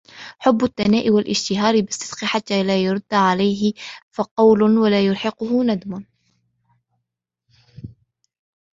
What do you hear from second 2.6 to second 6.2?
لَا يُرَدَّ عَلَيْهِ قَوْلٌ وَلَا يَلْحَقُهُ نَدَمٌ